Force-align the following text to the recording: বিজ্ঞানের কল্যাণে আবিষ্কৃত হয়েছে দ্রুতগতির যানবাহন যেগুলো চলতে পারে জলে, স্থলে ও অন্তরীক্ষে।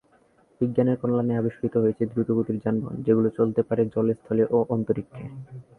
বিজ্ঞানের 0.61 0.99
কল্যাণে 1.01 1.33
আবিষ্কৃত 1.37 1.73
হয়েছে 1.77 2.03
দ্রুতগতির 2.05 2.57
যানবাহন 2.63 2.97
যেগুলো 3.05 3.29
চলতে 3.37 3.61
পারে 3.63 3.83
জলে, 3.93 4.13
স্থলে 4.15 4.43
ও 4.49 4.67
অন্তরীক্ষে। 4.69 5.23